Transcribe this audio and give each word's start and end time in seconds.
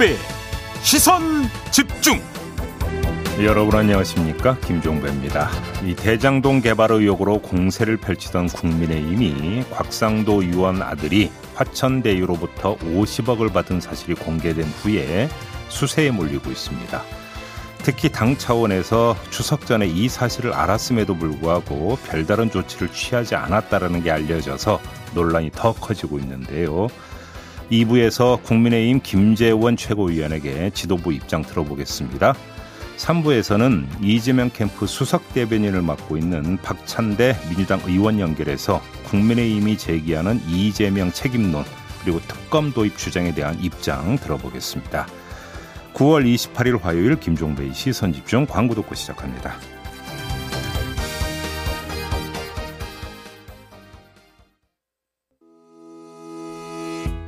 김종배 0.00 0.16
시선 0.82 1.22
집중 1.70 2.18
여러분 3.42 3.78
안녕하십니까 3.78 4.56
김종배입니다. 4.60 5.50
이 5.84 5.94
대장동 5.94 6.62
개발 6.62 6.90
의혹으로 6.90 7.40
공세를 7.42 7.98
펼치던 7.98 8.48
국민의힘이 8.48 9.64
곽상도 9.70 10.42
의원 10.42 10.80
아들이 10.80 11.30
화천대유로부터 11.54 12.76
50억을 12.78 13.52
받은 13.52 13.80
사실이 13.80 14.14
공개된 14.14 14.64
후에 14.64 15.28
수세에 15.68 16.10
몰리고 16.10 16.50
있습니다. 16.50 17.02
특히 17.82 18.10
당 18.10 18.36
차원에서 18.36 19.16
추석 19.30 19.66
전에 19.66 19.86
이 19.86 20.08
사실을 20.08 20.54
알았음에도 20.54 21.14
불구하고 21.16 21.98
별다른 22.06 22.50
조치를 22.50 22.88
취하지 22.92 23.34
않았다라는 23.34 24.02
게 24.02 24.10
알려져서 24.10 24.80
논란이 25.14 25.50
더 25.54 25.74
커지고 25.74 26.18
있는데요. 26.18 26.88
2부에서 27.70 28.42
국민의힘 28.42 29.00
김재원 29.02 29.76
최고위원에게 29.76 30.70
지도부 30.74 31.12
입장 31.12 31.42
들어보겠습니다. 31.42 32.34
3부에서는 32.96 33.86
이재명 34.02 34.50
캠프 34.50 34.86
수석 34.86 35.32
대변인을 35.32 35.80
맡고 35.80 36.16
있는 36.16 36.58
박찬대 36.58 37.36
민주당 37.48 37.80
의원 37.86 38.20
연결해서 38.20 38.82
국민의힘이 39.04 39.78
제기하는 39.78 40.40
이재명 40.48 41.10
책임론 41.10 41.64
그리고 42.02 42.20
특검 42.20 42.72
도입 42.72 42.98
주장에 42.98 43.32
대한 43.34 43.58
입장 43.60 44.18
들어보겠습니다. 44.18 45.06
9월 45.94 46.24
28일 46.34 46.80
화요일 46.80 47.18
김종배의 47.18 47.72
시선 47.72 48.12
집중 48.12 48.46
광고 48.46 48.74
듣고 48.74 48.94
시작합니다. 48.94 49.54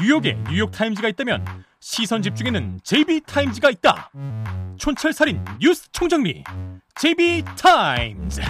뉴욕에 0.00 0.36
뉴욕타임즈가 0.50 1.08
있다면 1.08 1.44
시선 1.80 2.22
집중에는 2.22 2.80
JB타임즈가 2.82 3.70
있다 3.70 4.10
촌철살인 4.76 5.44
뉴스 5.60 5.90
총정리 5.92 6.44
JB타임즈 6.96 8.40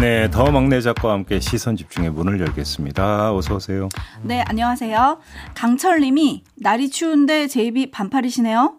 네, 0.00 0.28
더 0.30 0.50
막내 0.50 0.80
작가와 0.80 1.14
함께 1.14 1.38
시선 1.38 1.76
집중의 1.76 2.10
문을 2.10 2.40
열겠습니다. 2.40 3.32
어서 3.32 3.54
오세요. 3.54 3.88
네, 4.22 4.42
안녕하세요. 4.48 5.20
강철님이 5.54 6.42
날이 6.56 6.90
추운데 6.90 7.46
제입이 7.46 7.92
반팔이시네요. 7.92 8.76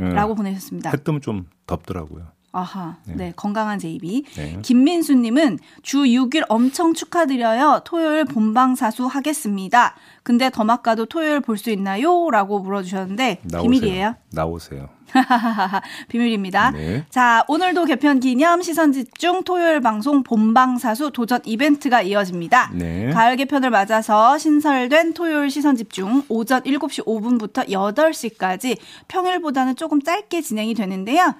음, 0.00 0.08
라고 0.08 0.34
보내셨습니다. 0.34 0.90
해 0.90 0.96
뜨면 0.96 1.20
좀 1.20 1.46
덥더라고요. 1.66 2.32
아하, 2.56 2.96
네, 3.04 3.14
네 3.16 3.32
건강한 3.36 3.78
제이비. 3.78 4.24
네. 4.34 4.58
김민수님은 4.62 5.58
주 5.82 6.04
6일 6.04 6.44
엄청 6.48 6.94
축하드려요. 6.94 7.82
토요일 7.84 8.24
본방사수 8.24 9.04
하겠습니다. 9.06 9.94
근데 10.22 10.48
더마카도 10.50 11.04
토요일 11.06 11.40
볼 11.40 11.56
수 11.56 11.70
있나요? 11.70 12.30
라고 12.30 12.58
물어주셨는데 12.60 13.40
나오세요. 13.44 13.62
비밀이에요. 13.62 14.14
나오세요. 14.32 14.88
비밀입니다. 16.08 16.70
네. 16.72 17.04
자, 17.10 17.44
오늘도 17.48 17.84
개편 17.84 18.20
기념 18.20 18.60
시선 18.60 18.92
집중 18.92 19.42
토요일 19.42 19.80
방송 19.80 20.22
본방사수 20.22 21.12
도전 21.12 21.40
이벤트가 21.44 22.02
이어집니다. 22.02 22.72
네. 22.74 23.10
가을 23.10 23.36
개편을 23.36 23.70
맞아서 23.70 24.36
신설된 24.36 25.14
토요일 25.14 25.50
시선 25.50 25.76
집중 25.76 26.22
오전 26.28 26.62
7시 26.62 27.06
5분부터 27.06 27.68
8시까지 27.68 28.76
평일보다는 29.08 29.76
조금 29.76 30.02
짧게 30.02 30.40
진행이 30.42 30.74
되는데요. 30.74 31.34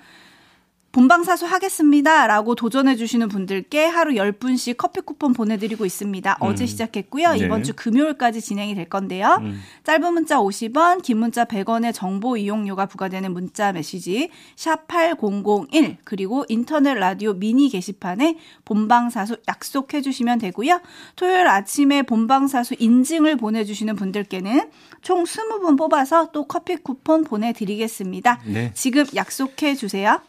본방사수 0.96 1.44
하겠습니다. 1.44 2.26
라고 2.26 2.54
도전해주시는 2.54 3.28
분들께 3.28 3.84
하루 3.84 4.12
10분씩 4.12 4.78
커피 4.78 5.02
쿠폰 5.02 5.34
보내드리고 5.34 5.84
있습니다. 5.84 6.38
음. 6.40 6.46
어제 6.46 6.64
시작했고요. 6.64 7.32
네. 7.32 7.38
이번 7.40 7.62
주 7.64 7.74
금요일까지 7.74 8.40
진행이 8.40 8.74
될 8.74 8.88
건데요. 8.88 9.40
음. 9.42 9.60
짧은 9.84 10.14
문자 10.14 10.38
50원, 10.38 11.02
긴 11.02 11.18
문자 11.18 11.44
100원의 11.44 11.92
정보 11.92 12.38
이용료가 12.38 12.86
부과되는 12.86 13.30
문자 13.30 13.72
메시지 13.72 14.30
샵8001 14.56 15.98
그리고 16.04 16.46
인터넷 16.48 16.94
라디오 16.94 17.34
미니 17.34 17.68
게시판에 17.68 18.38
본방사수 18.64 19.36
약속해주시면 19.46 20.38
되고요. 20.38 20.80
토요일 21.14 21.46
아침에 21.46 22.04
본방사수 22.04 22.74
인증을 22.78 23.36
보내주시는 23.36 23.96
분들께는 23.96 24.70
총 25.02 25.24
20분 25.24 25.76
뽑아서 25.76 26.30
또 26.32 26.46
커피 26.46 26.76
쿠폰 26.76 27.22
보내드리겠습니다. 27.22 28.40
네. 28.46 28.70
지금 28.72 29.04
약속해 29.14 29.74
주세요. 29.74 30.22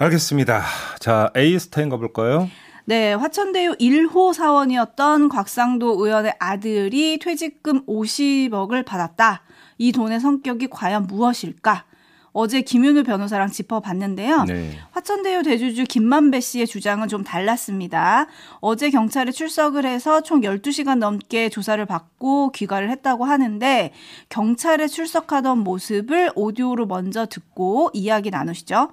알겠습니다. 0.00 0.62
자, 0.98 1.30
에이스타인 1.36 1.90
가볼까요? 1.90 2.48
네, 2.86 3.12
화천대유 3.12 3.76
1호 3.76 4.32
사원이었던 4.32 5.28
곽상도 5.28 6.02
의원의 6.02 6.36
아들이 6.38 7.18
퇴직금 7.18 7.84
50억을 7.84 8.86
받았다. 8.86 9.42
이 9.76 9.92
돈의 9.92 10.20
성격이 10.20 10.68
과연 10.70 11.06
무엇일까? 11.06 11.84
어제 12.32 12.62
김윤우 12.62 13.02
변호사랑 13.02 13.50
짚어봤는데요. 13.50 14.44
네. 14.44 14.78
화천대유 14.92 15.42
대주주 15.42 15.84
김만배 15.84 16.40
씨의 16.40 16.66
주장은 16.66 17.08
좀 17.08 17.22
달랐습니다. 17.22 18.26
어제 18.60 18.88
경찰에 18.88 19.32
출석을 19.32 19.84
해서 19.84 20.22
총 20.22 20.40
12시간 20.40 20.96
넘게 20.96 21.50
조사를 21.50 21.84
받고 21.84 22.52
귀가를 22.52 22.88
했다고 22.88 23.26
하는데 23.26 23.92
경찰에 24.30 24.86
출석하던 24.88 25.58
모습을 25.58 26.30
오디오로 26.36 26.86
먼저 26.86 27.26
듣고 27.26 27.90
이야기 27.92 28.30
나누시죠. 28.30 28.92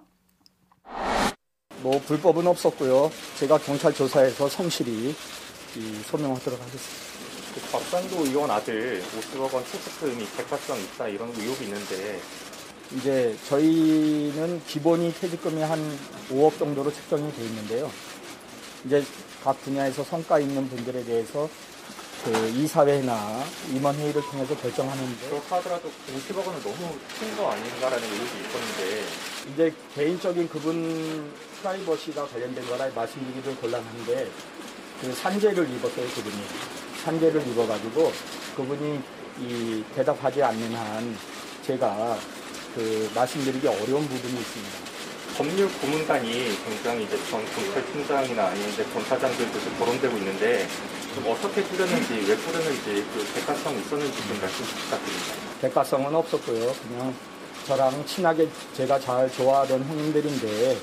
뭐 1.81 2.00
불법은 2.02 2.48
없었고요. 2.48 3.12
제가 3.40 3.58
경찰 3.59 3.94
조사에서 3.94 4.50
성실히 4.50 5.16
소명하도록 6.06 6.59
하겠습니다. 6.59 7.08
그 7.53 7.72
박상도 7.72 8.25
의원 8.25 8.52
아들 8.52 9.02
50억 9.02 9.53
원 9.53 9.64
퇴직금이 9.64 10.25
백화점 10.36 10.80
있다 10.80 11.08
이런 11.08 11.30
의혹이 11.30 11.66
있는데 11.66 12.20
이제 12.96 13.36
저희는 13.48 14.62
기본이 14.66 15.14
퇴직금이 15.14 15.62
한 15.62 15.80
5억 16.30 16.58
정도로 16.58 16.92
책정이 16.92 17.31
되어 17.34 17.46
있는데요. 17.46 17.92
이제 18.86 19.04
각 19.44 19.59
분야에서 19.62 20.04
성과 20.04 20.40
있는 20.40 20.68
분들에 20.69 21.04
대해서 21.04 21.50
그 22.24 22.50
이사회나 22.56 23.44
임원회의를 23.72 24.22
통해서 24.22 24.56
결정하는데 24.58 25.30
그렇다 25.30 25.58
하더라도 25.58 25.90
50억 26.14 26.46
원은 26.46 26.62
너무 26.62 26.76
큰 27.20 27.38
거 27.38 27.52
아닌가라는 27.52 28.04
의혹이 28.04 28.32
있었는데 28.42 29.06
이제 29.54 29.74
개인적인 29.96 30.50
그분 30.50 31.32
프라이버시가 31.62 32.28
관련된 32.28 32.66
거라 32.68 32.90
말씀드리기도 32.94 33.56
곤란한데 33.56 34.30
그 35.02 35.14
산재를 35.14 35.70
입었어요 35.76 36.08
그분이 36.10 36.36
산재를 37.04 37.48
입어가지고 37.48 38.12
그분이 38.58 39.00
이 39.40 39.84
대답하지 39.96 40.42
않는 40.44 40.76
한 40.76 41.18
제가 41.66 42.18
그 42.76 43.10
말씀드리기 43.14 43.68
어려운 43.68 44.08
부분이 44.08 44.34
있습니다. 44.34 44.97
법률 45.38 45.70
고문단이 45.80 46.58
굉장히 46.66 47.03
이제 47.03 47.16
전 47.30 47.46
경찰청장이나 47.46 48.48
아니면 48.48 48.70
이제 48.70 48.84
검사장들도 48.86 49.60
거론되고 49.78 50.18
있는데 50.18 50.68
좀 51.13 51.28
어떻게 51.28 51.62
꾸렸는지 51.62 52.13
왜 52.28 52.36
꾸렸는지 52.36 53.06
그 53.13 53.24
대가성 53.36 53.78
있었는지 53.78 54.18
좀 54.28 54.42
말씀 54.42 54.66
부탁드립니다. 54.66 55.34
대가성은 55.62 56.16
없었고요. 56.16 56.74
그냥 56.74 57.13
저랑 57.68 58.04
친하게 58.07 58.50
제가 58.74 59.00
잘 59.00 59.31
좋아하던 59.31 59.84
형님들인데 59.84 60.78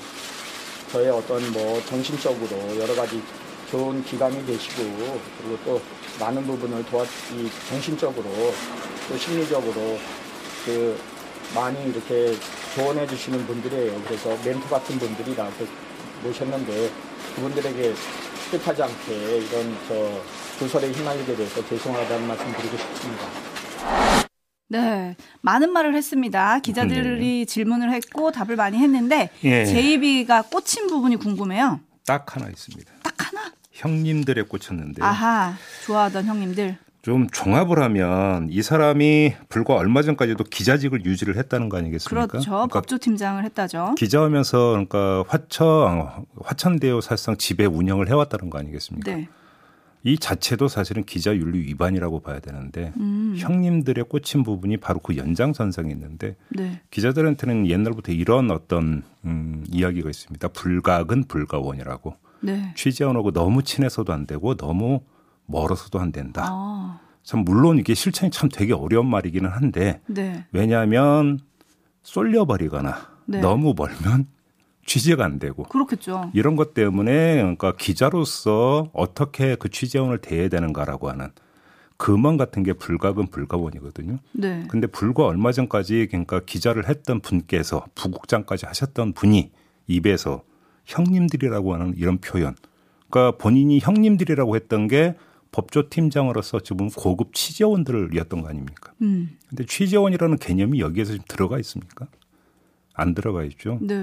저의 0.93 1.09
어떤 1.09 1.51
뭐 1.51 1.83
정신적으로 1.87 2.79
여러 2.79 2.95
가지 2.95 3.21
좋은 3.69 4.01
기감이 4.05 4.45
되시고 4.45 5.19
그리고 5.37 5.59
또 5.65 5.81
많은 6.17 6.47
부분을 6.47 6.85
도와 6.85 7.03
이 7.03 7.49
정신적으로 7.67 8.53
또 9.09 9.17
심리적으로 9.17 9.99
그 10.65 10.97
많이 11.53 11.89
이렇게 11.89 12.37
조언해 12.75 13.07
주시는 13.07 13.47
분들이에요. 13.47 14.01
그래서 14.05 14.37
멘토 14.43 14.67
같은 14.67 14.99
분들이라 14.99 15.49
모셨는데 16.23 16.91
그분들에게 17.35 17.93
뜻하지 18.51 18.83
않게 18.83 19.37
이런 19.37 19.77
저 19.87 20.21
조설에 20.59 20.91
휘말리게 20.91 21.35
돼서 21.37 21.65
죄송하다는 21.67 22.27
말씀 22.27 22.51
드리고 22.51 22.77
싶습니다. 22.77 23.23
네, 24.67 25.15
많은 25.41 25.71
말을 25.71 25.95
했습니다. 25.95 26.59
기자들이 26.59 27.39
네. 27.39 27.45
질문을 27.45 27.93
했고 27.93 28.31
답을 28.33 28.57
많이 28.57 28.77
했는데 28.77 29.29
예. 29.45 29.65
제이비가 29.65 30.41
꽂힌 30.43 30.87
부분이 30.87 31.15
궁금해요. 31.15 31.79
딱 32.05 32.35
하나 32.35 32.49
있습니다. 32.49 32.91
딱 33.03 33.13
하나? 33.17 33.53
형님들에 33.71 34.43
꽂혔는데. 34.43 35.01
아하, 35.01 35.55
좋아하던 35.85 36.25
형님들. 36.25 36.77
좀 37.05 37.29
종합을 37.29 37.83
하면 37.83 38.47
이 38.49 38.63
사람이 38.63 39.35
불과 39.47 39.75
얼마 39.75 40.01
전까지도 40.01 40.43
기자직을 40.45 41.05
유지를 41.05 41.37
했다는 41.37 41.69
거 41.69 41.77
아니겠습니까? 41.77 42.25
그렇죠. 42.25 42.49
그러니까 42.49 42.79
법조팀장을 42.79 43.43
했다죠. 43.43 43.93
기자하면서 43.95 44.69
그러니까 44.71 45.23
화천 45.27 46.25
화천대유 46.41 47.01
사실상 47.01 47.37
지배 47.37 47.65
운영을 47.65 48.09
해왔다는 48.09 48.49
거 48.49 48.57
아니겠습니까? 48.57 49.15
네. 49.15 49.29
이 50.03 50.17
자체도 50.17 50.67
사실은 50.67 51.03
기자 51.03 51.35
윤리 51.35 51.59
위반이라고 51.59 52.21
봐야 52.21 52.39
되는데 52.39 52.91
음. 52.97 53.35
형님들의 53.37 54.05
꽂힌 54.05 54.41
부분이 54.41 54.77
바로 54.77 54.97
그 54.97 55.15
연장선상에 55.15 55.91
있는데 55.91 56.35
네. 56.49 56.81
기자들한테는 56.89 57.67
옛날부터 57.67 58.13
이런 58.13 58.49
어떤 58.49 59.03
음, 59.25 59.63
이야기가 59.69 60.09
있습니다. 60.09 60.47
불각은 60.47 61.25
불가원이라고. 61.25 62.15
네. 62.41 62.73
취재원하고 62.75 63.29
너무 63.29 63.61
친해서도 63.61 64.11
안 64.11 64.25
되고 64.25 64.55
너무 64.55 65.01
멀어서도 65.45 65.99
안 65.99 66.11
된다. 66.11 66.45
아. 66.47 66.99
참 67.23 67.39
물론 67.43 67.79
이게 67.79 67.93
실천이 67.93 68.31
참 68.31 68.49
되게 68.49 68.73
어려운 68.73 69.07
말이기는 69.09 69.49
한데 69.49 69.99
네. 70.05 70.45
왜냐하면 70.51 71.39
쏠려버리거나 72.03 72.95
네. 73.25 73.41
너무 73.41 73.73
멀면 73.75 74.27
취재가 74.85 75.25
안 75.25 75.39
되고 75.39 75.63
그렇겠죠. 75.63 76.29
이런 76.33 76.55
것 76.55 76.75
때문에 76.75 77.37
그러니까 77.37 77.73
기자로서 77.75 78.91
어떻게 78.93 79.55
그 79.55 79.69
취재원을 79.69 80.19
대해야 80.19 80.47
되는가라고 80.47 81.09
하는 81.09 81.31
금원 81.97 82.37
같은 82.37 82.61
게 82.61 82.73
불가금 82.73 83.27
불가원이거든요. 83.27 84.19
네. 84.33 84.65
근데 84.69 84.85
불과 84.85 85.25
얼마 85.25 85.51
전까지 85.51 86.07
그러니까 86.11 86.41
기자를 86.45 86.87
했던 86.87 87.21
분께서 87.21 87.85
부국장까지 87.95 88.65
하셨던 88.67 89.13
분이 89.13 89.51
입에서 89.87 90.43
형님들이라고 90.85 91.73
하는 91.73 91.93
이런 91.97 92.19
표현. 92.19 92.55
그러니까 93.09 93.37
본인이 93.37 93.79
형님들이라고 93.79 94.55
했던 94.55 94.87
게 94.87 95.15
법조팀장으로서 95.55 96.59
지금 96.59 96.89
고급 96.89 97.33
취재원들이었던 97.33 98.41
거 98.41 98.49
아닙니까? 98.49 98.91
음. 99.01 99.37
근데 99.49 99.65
취재원이라는 99.65 100.37
개념이 100.37 100.79
여기에서 100.81 101.13
지금 101.13 101.25
들어가 101.27 101.57
있습니까? 101.59 102.07
안 102.93 103.13
들어가 103.15 103.43
있죠. 103.45 103.79
네. 103.81 103.95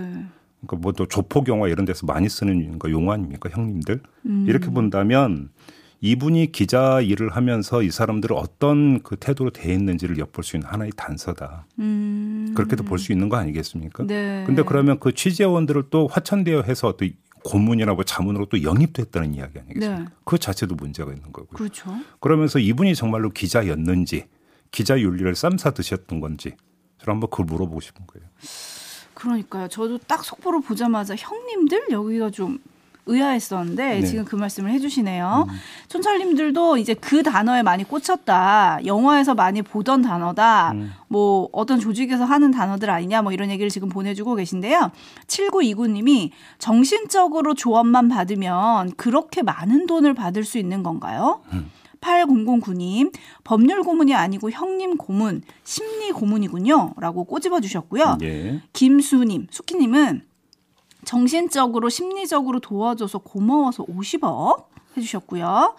그러니까 0.60 0.76
뭐 0.80 0.92
또 0.92 1.06
조폭 1.06 1.48
영화 1.48 1.68
이런 1.68 1.84
데서 1.84 2.06
많이 2.06 2.28
쓰는 2.28 2.78
용어 2.88 3.12
아닙니까, 3.12 3.50
형님들? 3.52 4.00
음. 4.26 4.46
이렇게 4.48 4.70
본다면 4.70 5.50
이분이 6.00 6.52
기자 6.52 7.00
일을 7.00 7.30
하면서 7.30 7.82
이 7.82 7.90
사람들을 7.90 8.34
어떤 8.36 9.02
그 9.02 9.16
태도로 9.16 9.50
대했는지를 9.50 10.18
엿볼 10.18 10.42
수 10.44 10.56
있는 10.56 10.68
하나의 10.68 10.92
단서다. 10.96 11.66
음. 11.78 12.52
그렇게도 12.56 12.84
볼 12.84 12.98
수 12.98 13.12
있는 13.12 13.28
거 13.28 13.36
아니겠습니까? 13.36 14.04
네. 14.06 14.44
근데 14.46 14.62
그러면 14.62 14.98
그 14.98 15.12
취재원들을 15.12 15.84
또 15.90 16.06
화천대여 16.08 16.62
해서 16.62 16.94
또 16.96 17.06
고문이나 17.44 17.94
뭐 17.94 18.04
자문으로 18.04 18.46
또 18.46 18.62
영입도 18.62 19.02
했다는 19.02 19.34
이야기 19.34 19.58
아니겠습니까? 19.58 20.02
네. 20.02 20.06
그 20.24 20.38
자체도 20.38 20.74
문제가 20.74 21.12
있는 21.12 21.32
거고요. 21.32 21.56
그렇죠. 21.56 21.94
그러면서 22.20 22.58
이분이 22.58 22.94
정말로 22.94 23.30
기자였는지 23.30 24.26
기자 24.70 24.98
윤리를 24.98 25.34
쌈싸 25.34 25.72
드셨던 25.72 26.20
건지 26.20 26.54
저는 26.98 27.14
한번 27.14 27.30
그걸 27.30 27.46
물어보고 27.46 27.80
싶은 27.80 28.06
거예요. 28.06 28.28
그러니까요. 29.14 29.68
저도 29.68 29.98
딱 29.98 30.24
속보를 30.24 30.62
보자마자 30.62 31.14
형님들 31.14 31.90
여기가 31.90 32.30
좀 32.30 32.58
의아했었는데 33.06 34.00
네. 34.00 34.06
지금 34.06 34.24
그 34.24 34.36
말씀을 34.36 34.70
해주시네요. 34.70 35.46
음. 35.48 35.54
촌철님들도 35.88 36.76
이제 36.76 36.94
그 36.94 37.22
단어에 37.22 37.62
많이 37.62 37.84
꽂혔다. 37.84 38.80
영화에서 38.86 39.34
많이 39.34 39.62
보던 39.62 40.02
단어다. 40.02 40.72
음. 40.72 40.92
뭐 41.08 41.48
어떤 41.52 41.80
조직에서 41.80 42.24
하는 42.24 42.50
단어들 42.50 42.90
아니냐 42.90 43.22
뭐 43.22 43.32
이런 43.32 43.50
얘기를 43.50 43.70
지금 43.70 43.88
보내주고 43.88 44.36
계신데요. 44.36 44.92
7929님이 45.26 46.30
정신적으로 46.58 47.54
조언만 47.54 48.08
받으면 48.08 48.92
그렇게 48.96 49.42
많은 49.42 49.86
돈을 49.86 50.14
받을 50.14 50.44
수 50.44 50.58
있는 50.58 50.82
건가요? 50.82 51.40
음. 51.52 51.70
8009님, 52.02 53.12
법률 53.44 53.82
고문이 53.82 54.12
아니고 54.12 54.50
형님 54.50 54.96
고문, 54.96 55.42
심리 55.64 56.10
고문이군요. 56.10 56.94
라고 56.98 57.24
꼬집어 57.24 57.60
주셨고요. 57.60 58.18
예. 58.22 58.60
김수님, 58.72 59.46
수키님은 59.50 60.22
정신적으로 61.04 61.88
심리적으로 61.88 62.60
도와줘서 62.60 63.18
고마워서 63.18 63.84
50억 63.84 64.66
해주셨고요. 64.96 65.76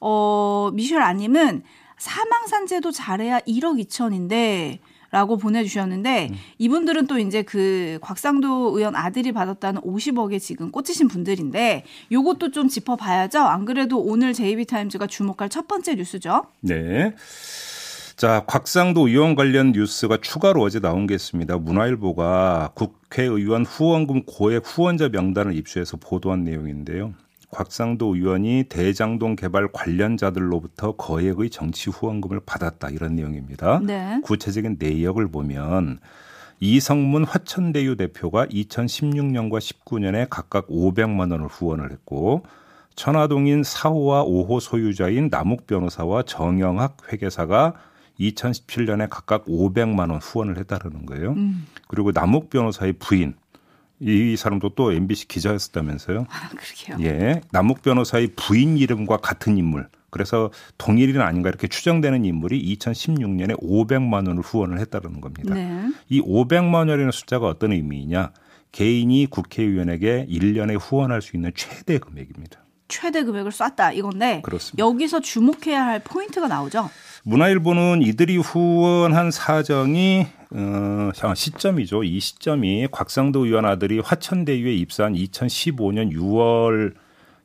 어, 0.00 0.70
미셸 0.72 1.00
아님은 1.02 1.62
사망산재도 1.98 2.90
잘해야 2.90 3.40
1억 3.40 3.82
2천인데 3.86 4.78
라고 5.10 5.36
보내주셨는데 5.36 6.30
음. 6.32 6.36
이분들은 6.58 7.06
또 7.06 7.20
이제 7.20 7.42
그 7.42 8.00
곽상도 8.02 8.76
의원 8.76 8.96
아들이 8.96 9.30
받았다는 9.30 9.82
50억에 9.82 10.40
지금 10.40 10.72
꽂히신 10.72 11.06
분들인데 11.06 11.84
요것도 12.10 12.50
좀 12.50 12.66
짚어봐야죠. 12.66 13.38
안 13.38 13.64
그래도 13.64 14.00
오늘 14.00 14.32
JB타임즈가 14.32 15.06
주목할 15.06 15.50
첫 15.50 15.68
번째 15.68 15.94
뉴스죠. 15.94 16.46
네. 16.62 17.14
자, 18.16 18.44
곽상도 18.46 19.08
의원 19.08 19.34
관련 19.34 19.72
뉴스가 19.72 20.18
추가로 20.18 20.62
어제 20.62 20.78
나온 20.78 21.06
게 21.08 21.14
있습니다. 21.14 21.58
문화일보가 21.58 22.70
국회의원 22.74 23.64
후원금 23.64 24.24
고액 24.24 24.62
후원자 24.64 25.08
명단을 25.08 25.56
입수해서 25.56 25.96
보도한 25.96 26.44
내용인데요. 26.44 27.14
곽상도 27.50 28.14
의원이 28.14 28.64
대장동 28.68 29.34
개발 29.36 29.68
관련자들로부터 29.72 30.92
거액의 30.92 31.50
정치 31.50 31.90
후원금을 31.90 32.40
받았다 32.46 32.90
이런 32.90 33.16
내용입니다. 33.16 33.80
네. 33.82 34.20
구체적인 34.22 34.76
내역을 34.78 35.28
보면 35.28 35.98
이성문 36.60 37.24
화천대유 37.24 37.96
대표가 37.96 38.46
2016년과 38.46 39.58
19년에 39.58 40.28
각각 40.30 40.68
500만 40.68 41.32
원을 41.32 41.46
후원을 41.46 41.90
했고 41.90 42.44
천화동인 42.94 43.62
4호와 43.62 44.24
5호 44.24 44.60
소유자인 44.60 45.28
남욱 45.30 45.66
변호사와 45.66 46.22
정영학 46.22 47.12
회계사가 47.12 47.74
2017년에 48.20 49.08
각각 49.10 49.44
500만 49.46 50.10
원 50.10 50.20
후원을 50.20 50.58
했다는 50.58 51.06
거예요. 51.06 51.32
음. 51.32 51.66
그리고 51.88 52.12
남욱 52.12 52.50
변호사의 52.50 52.94
부인 52.94 53.34
이 54.00 54.36
사람도 54.36 54.70
또 54.70 54.92
MBC 54.92 55.28
기자였었다면서요? 55.28 56.26
아, 56.28 56.48
그러게요. 56.50 57.08
예. 57.08 57.40
남욱 57.52 57.82
변호사의 57.82 58.32
부인 58.36 58.76
이름과 58.76 59.18
같은 59.18 59.56
인물. 59.56 59.88
그래서 60.10 60.50
동일인 60.78 61.20
아닌가 61.20 61.48
이렇게 61.48 61.66
추정되는 61.66 62.24
인물이 62.24 62.76
2016년에 62.76 63.60
500만 63.60 64.28
원을 64.28 64.42
후원을 64.42 64.78
했다는 64.78 65.20
겁니다. 65.20 65.54
네. 65.54 65.88
이 66.08 66.20
500만 66.20 66.74
원이라는 66.74 67.10
숫자가 67.10 67.48
어떤 67.48 67.72
의미이냐? 67.72 68.32
개인이 68.72 69.26
국회의원에게 69.26 70.26
1년에 70.28 70.78
후원할 70.80 71.22
수 71.22 71.36
있는 71.36 71.52
최대 71.54 71.98
금액입니다. 71.98 72.63
최대 72.88 73.24
금액을 73.24 73.52
쐈다 73.52 73.92
이건데 73.92 74.40
그렇습니다. 74.42 74.84
여기서 74.84 75.20
주목해야 75.20 75.84
할 75.84 76.00
포인트가 76.04 76.48
나오죠. 76.48 76.90
문화일보는 77.24 78.02
이들이 78.02 78.36
후원한 78.36 79.30
사정이 79.30 80.26
어, 80.50 81.34
시점이죠. 81.34 82.04
이 82.04 82.20
시점이 82.20 82.88
곽상도 82.90 83.46
의원 83.46 83.64
아들이 83.64 83.98
화천대유에 83.98 84.74
입사한 84.74 85.14
2015년 85.14 86.12
6월 86.12 86.94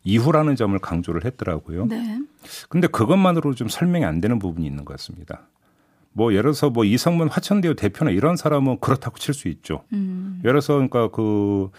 이후라는 0.03 0.55
점을 0.55 0.77
강조를 0.77 1.25
했더라고요. 1.25 1.85
네. 1.85 2.19
근데 2.67 2.87
그것만으로 2.87 3.53
좀 3.55 3.67
설명이 3.67 4.05
안 4.05 4.21
되는 4.21 4.39
부분이 4.39 4.65
있는 4.65 4.85
것 4.85 4.95
같습니다. 4.97 5.41
뭐 6.13 6.31
예를 6.31 6.43
들어서 6.43 6.69
뭐 6.69 6.83
이성문 6.85 7.29
화천대유 7.29 7.75
대표나 7.75 8.11
이런 8.11 8.35
사람은 8.35 8.79
그렇다고 8.79 9.17
칠 9.17 9.33
수 9.33 9.47
있죠. 9.47 9.83
음. 9.93 10.39
예를 10.43 10.53
들어서 10.53 10.73
그러니까 10.73 11.09
그 11.09 11.69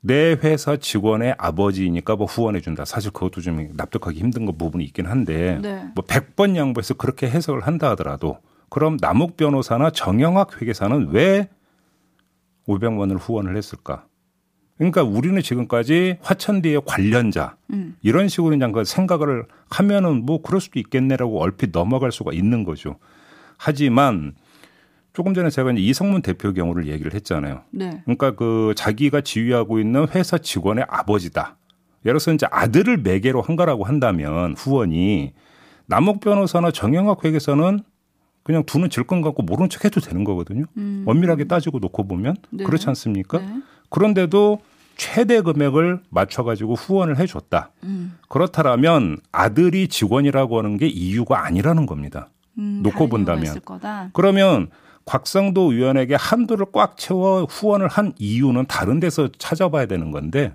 내 0.00 0.32
회사 0.32 0.76
직원의 0.76 1.34
아버지니까 1.38 2.16
뭐 2.16 2.26
후원해 2.26 2.60
준다. 2.60 2.84
사실 2.84 3.10
그것도 3.10 3.40
좀 3.40 3.68
납득하기 3.74 4.18
힘든 4.18 4.46
거 4.46 4.52
부분이 4.52 4.82
있긴 4.84 5.06
한데 5.06 5.58
네. 5.60 5.90
뭐 5.94 6.04
100번 6.04 6.56
양보해서 6.56 6.94
그렇게 6.94 7.28
해석을 7.28 7.66
한다 7.66 7.90
하더라도 7.90 8.38
그럼 8.70 8.96
남욱 9.00 9.36
변호사나 9.36 9.90
정영학 9.90 10.60
회계사는 10.60 11.08
왜 11.10 11.48
500만 12.66 12.98
원을 12.98 13.16
후원을 13.16 13.56
했을까? 13.56 14.06
그러니까 14.78 15.02
우리는 15.02 15.40
지금까지 15.42 16.16
화천대의 16.22 16.82
관련자 16.86 17.56
음. 17.70 17.96
이런 18.00 18.28
식으로 18.28 18.50
그냥 18.50 18.72
그 18.72 18.84
생각을 18.84 19.44
하면은 19.68 20.24
뭐 20.24 20.40
그럴 20.40 20.60
수도 20.60 20.78
있겠네라고 20.78 21.42
얼핏 21.42 21.70
넘어갈 21.72 22.12
수가 22.12 22.32
있는 22.32 22.64
거죠. 22.64 22.96
하지만 23.58 24.32
조금 25.12 25.34
전에 25.34 25.50
제가 25.50 25.72
이제 25.72 25.80
이성문 25.80 26.22
대표 26.22 26.52
경우를 26.52 26.86
얘기를 26.86 27.14
했잖아요. 27.14 27.62
네. 27.70 28.02
그러니까 28.04 28.32
그 28.32 28.74
자기가 28.76 29.22
지휘하고 29.22 29.80
있는 29.80 30.06
회사 30.14 30.38
직원의 30.38 30.86
아버지다. 30.88 31.56
예를 32.04 32.18
들어서 32.18 32.32
이제 32.32 32.46
아들을 32.50 32.98
매개로 32.98 33.42
한 33.42 33.56
거라고 33.56 33.84
한다면 33.84 34.54
후원이 34.56 35.32
남욱 35.86 36.20
변호사나 36.20 36.70
정영학 36.70 37.24
회계사는 37.24 37.80
그냥 38.42 38.64
두는 38.64 38.88
질건 38.88 39.20
갖고 39.20 39.42
모른 39.42 39.68
척 39.68 39.84
해도 39.84 40.00
되는 40.00 40.24
거거든요. 40.24 40.64
음. 40.76 41.04
엄밀하게 41.06 41.44
따지고 41.44 41.78
놓고 41.78 42.06
보면 42.06 42.36
네. 42.50 42.64
그렇지 42.64 42.88
않습니까? 42.88 43.38
네. 43.38 43.62
그런데도 43.90 44.60
최대 44.96 45.40
금액을 45.40 46.00
맞춰가지고 46.10 46.74
후원을 46.74 47.18
해줬다. 47.18 47.70
음. 47.84 48.18
그렇다면 48.28 49.18
아들이 49.32 49.88
직원이라고 49.88 50.58
하는 50.58 50.76
게 50.76 50.86
이유가 50.86 51.44
아니라는 51.44 51.86
겁니다. 51.86 52.28
음, 52.58 52.80
놓고 52.82 53.08
본다면. 53.08 53.54
그러면 54.12 54.68
곽성도 55.04 55.72
의원에게 55.72 56.14
한도를 56.14 56.66
꽉 56.72 56.96
채워 56.96 57.44
후원을 57.44 57.88
한 57.88 58.12
이유는 58.18 58.66
다른 58.66 59.00
데서 59.00 59.28
찾아봐야 59.38 59.86
되는 59.86 60.10
건데 60.10 60.52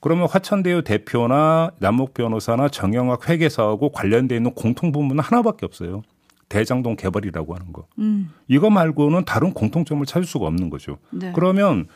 그러면 0.00 0.28
화천대유 0.28 0.82
대표나 0.84 1.70
남욱 1.78 2.12
변호사나 2.12 2.68
정영학 2.68 3.28
회계사하고 3.28 3.90
관련돼 3.90 4.36
있는 4.36 4.52
공통 4.52 4.92
부분은 4.92 5.20
하나밖에 5.20 5.64
없어요. 5.64 6.02
대장동 6.50 6.96
개발이라고 6.96 7.54
하는 7.54 7.72
거. 7.72 7.86
음. 7.98 8.30
이거 8.46 8.68
말고는 8.68 9.24
다른 9.24 9.54
공통점을 9.54 10.04
찾을 10.04 10.26
수가 10.26 10.46
없는 10.46 10.68
거죠. 10.68 10.98
네. 11.10 11.32
그러면 11.34 11.86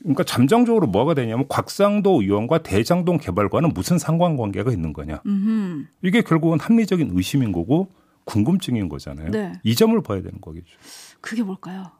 그러니까 0.00 0.24
잠정적으로 0.24 0.88
뭐가 0.88 1.14
되냐면 1.14 1.46
곽상도 1.48 2.22
의원과 2.22 2.58
대장동 2.58 3.18
개발과는 3.18 3.72
무슨 3.72 3.98
상관관계가 3.98 4.72
있는 4.72 4.92
거냐. 4.92 5.20
음흠. 5.24 5.84
이게 6.02 6.22
결국은 6.22 6.58
합리적인 6.58 7.10
의심인 7.14 7.52
거고 7.52 7.88
궁금증인 8.24 8.88
거잖아요. 8.88 9.30
네. 9.30 9.52
이 9.62 9.74
점을 9.74 9.98
봐야 10.02 10.20
되는 10.22 10.40
거겠죠. 10.40 10.76
그게 11.24 11.42
뭘까요? 11.42 11.90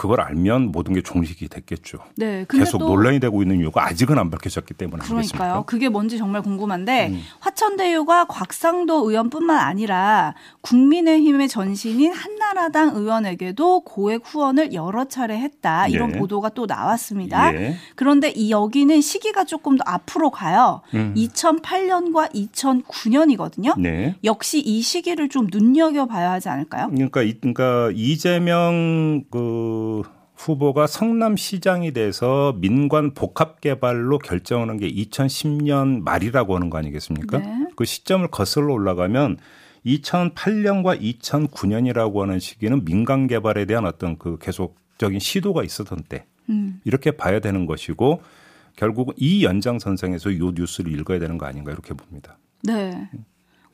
그걸 0.00 0.22
알면 0.22 0.72
모든 0.72 0.94
게 0.94 1.02
종식이 1.02 1.48
됐겠죠. 1.48 1.98
네, 2.16 2.46
계속 2.48 2.78
논란이 2.78 3.20
되고 3.20 3.42
있는 3.42 3.60
이유가 3.60 3.84
아직은 3.86 4.18
안 4.18 4.30
밝혀졌기 4.30 4.72
때문에 4.72 5.02
그러니까요. 5.02 5.18
아니겠습니까? 5.18 5.62
그게 5.66 5.90
뭔지 5.90 6.16
정말 6.16 6.40
궁금한데 6.40 7.08
음. 7.08 7.20
화천대유가 7.40 8.24
곽상도 8.24 9.10
의원뿐만 9.10 9.58
아니라 9.58 10.34
국민의힘의 10.62 11.48
전신인 11.48 12.14
한나라당 12.14 12.96
의원에게도 12.96 13.80
고액 13.80 14.22
후원을 14.24 14.72
여러 14.72 15.04
차례 15.04 15.36
했다 15.36 15.86
이런 15.88 16.14
예. 16.14 16.18
보도가 16.18 16.48
또 16.48 16.64
나왔습니다. 16.64 17.54
예. 17.54 17.76
그런데 17.94 18.30
이 18.30 18.50
여기는 18.50 19.02
시기가 19.02 19.44
조금 19.44 19.76
더 19.76 19.84
앞으로 19.86 20.30
가요. 20.30 20.80
음. 20.94 21.12
2008년과 21.14 22.32
2009년이거든요. 22.32 23.78
네. 23.78 24.14
역시 24.24 24.60
이 24.60 24.80
시기를 24.80 25.28
좀 25.28 25.48
눈여겨 25.52 26.06
봐야 26.06 26.32
하지 26.32 26.48
않을까요? 26.48 26.88
그러니까 26.88 27.20
그러니까 27.20 27.90
이재명 27.94 29.24
그 29.30 29.89
후보가 30.36 30.86
성남시장이 30.86 31.92
돼서 31.92 32.54
민관 32.58 33.12
복합 33.12 33.60
개발로 33.60 34.18
결정하는 34.18 34.78
게 34.78 34.90
2010년 34.90 36.02
말이라고 36.02 36.56
하는 36.56 36.70
거 36.70 36.78
아니겠습니까? 36.78 37.38
네. 37.38 37.66
그 37.76 37.84
시점을 37.84 38.26
거슬러 38.28 38.72
올라가면 38.72 39.36
2008년과 39.84 41.00
2009년이라고 41.00 42.20
하는 42.20 42.38
시기는 42.38 42.84
민간 42.84 43.26
개발에 43.26 43.66
대한 43.66 43.84
어떤 43.84 44.18
그 44.18 44.38
계속적인 44.38 45.18
시도가 45.18 45.62
있었던 45.62 46.04
때 46.08 46.24
음. 46.48 46.80
이렇게 46.84 47.10
봐야 47.10 47.40
되는 47.40 47.66
것이고 47.66 48.22
결국 48.76 49.14
이 49.16 49.44
연장선상에서 49.44 50.30
이 50.30 50.38
뉴스를 50.38 50.92
읽어야 50.98 51.18
되는 51.18 51.36
거 51.36 51.46
아닌가 51.46 51.70
이렇게 51.70 51.92
봅니다. 51.92 52.38
네. 52.62 53.10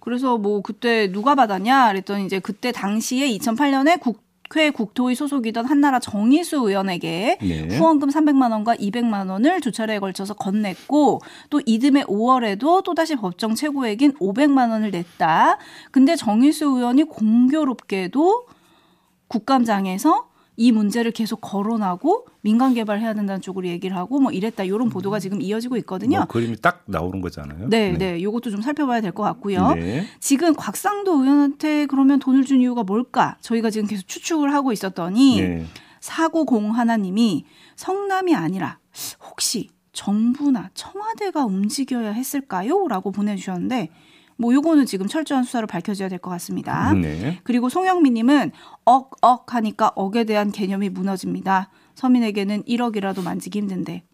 그래서 0.01 0.39
뭐 0.39 0.63
그때 0.63 1.11
누가 1.11 1.35
받았냐 1.35 1.89
그랬더니 1.89 2.27
이제 2.27 2.39
그때 2.39 2.73
당시에 2.73 3.29
2008년에 3.39 4.01
국 4.01 4.26
국회 4.49 4.71
국토위 4.71 5.17
소속이던 5.17 5.67
한나라 5.67 5.99
정의수 5.99 6.57
의원에게 6.57 7.39
네. 7.41 7.77
후원금 7.77 8.11
300만 8.11 8.53
원과 8.53 8.77
200만 8.77 9.29
원을 9.29 9.61
두 9.61 9.73
차례에 9.73 9.99
걸쳐서 9.99 10.35
건넸고 10.35 11.21
또 11.51 11.61
이듬해 11.67 12.05
5월에도 12.05 12.85
또다시 12.85 13.17
법정 13.17 13.57
최고액인 13.57 14.15
500만 14.15 14.71
원을 14.71 14.93
냈다. 14.93 15.59
근데 15.91 16.15
정의수 16.15 16.65
의원이 16.67 17.05
공교롭게도 17.05 18.47
국감장에서 19.27 20.29
이 20.59 20.73
문제를 20.73 21.11
계속 21.11 21.41
거론하고 21.43 22.27
민간 22.41 22.73
개발해야 22.75 23.13
된다는 23.15 23.41
쪽으로 23.43 23.67
얘기를 23.69 23.97
하고 23.97 24.19
뭐 24.21 24.33
이랬다 24.33 24.65
이런 24.65 24.89
보도가 24.89 25.19
지금 25.19 25.43
이어지고 25.43 25.77
있거든요. 25.79 26.19
뭐 26.19 26.27
그림이 26.27 26.57
딱 26.63 26.83
나오는 26.87 27.21
거잖아요. 27.21 27.69
네, 27.69 27.93
네, 27.93 27.99
네. 27.99 28.23
요것도 28.23 28.51
좀 28.51 28.63
살펴봐야 28.63 29.01
될 29.01 29.13
것 29.13 29.23
같고요. 29.23 29.73
네. 29.75 30.07
지금 30.21 30.55
곽상도 30.55 31.23
의원한테 31.23 31.87
그러면 31.87 32.19
돈을 32.19 32.45
준 32.45 32.61
이유가 32.61 32.83
뭘까? 32.83 33.37
저희가 33.41 33.71
지금 33.71 33.87
계속 33.87 34.07
추측을 34.09 34.53
하고 34.53 34.73
있었더니 34.73 35.41
네. 35.41 35.67
사고공 36.01 36.71
하나님이 36.75 37.45
성남이 37.77 38.35
아니라 38.35 38.79
혹시 39.29 39.69
정부나 39.93 40.71
청와대가 40.75 41.45
움직여야 41.47 42.13
했을까요? 42.13 42.87
라고 42.89 43.11
보내주셨는데 43.11 43.89
뭐 44.37 44.53
요거는 44.55 44.87
지금 44.87 45.07
철저한 45.07 45.45
수사로 45.45 45.67
밝혀져야 45.67 46.09
될 46.09 46.19
것 46.19 46.31
같습니다. 46.31 46.93
네. 46.95 47.41
그리고 47.45 47.69
송영민님은 47.69 48.53
억억 48.85 49.55
하니까 49.55 49.93
억에 49.95 50.25
대한 50.25 50.51
개념이 50.53 50.89
무너집니다. 50.91 51.71
서민에게는 51.95 52.65
1억이라도 52.65 53.23
만지기 53.23 53.59
힘든데 53.61 54.05